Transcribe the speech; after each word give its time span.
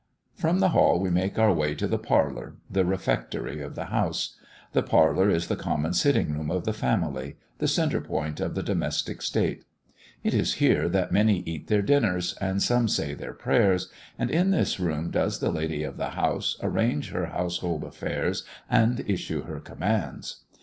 From 0.33 0.57
the 0.61 0.69
hall 0.69 0.99
we 0.99 1.11
make 1.11 1.37
our 1.37 1.53
way 1.53 1.75
to 1.75 1.85
the 1.87 1.99
parlour 1.99 2.55
the 2.67 2.83
refectory 2.83 3.61
of 3.61 3.75
the 3.75 3.85
house. 3.93 4.35
The 4.73 4.81
parlour 4.81 5.29
is 5.29 5.45
the 5.45 5.55
common 5.55 5.93
sitting 5.93 6.33
room 6.33 6.49
of 6.49 6.65
the 6.65 6.73
family, 6.73 7.35
the 7.59 7.67
centre 7.67 8.01
point 8.01 8.39
of 8.39 8.55
the 8.55 8.63
domestic 8.63 9.21
state. 9.21 9.63
It 10.23 10.33
is 10.33 10.55
here 10.55 10.89
that 10.89 11.11
many 11.11 11.43
eat 11.45 11.67
their 11.67 11.83
dinners, 11.83 12.35
and 12.41 12.63
some 12.63 12.87
say 12.87 13.13
their 13.13 13.35
prayers; 13.35 13.89
and 14.17 14.31
in 14.31 14.49
this 14.49 14.79
room 14.79 15.11
does 15.11 15.37
the 15.37 15.51
lady 15.51 15.83
of 15.83 15.97
the 15.97 16.09
house 16.09 16.57
arrange 16.63 17.11
her 17.11 17.27
household 17.27 17.83
affairs 17.83 18.43
and 18.71 19.01
issue 19.01 19.43
her 19.43 19.59
commands. 19.59 20.45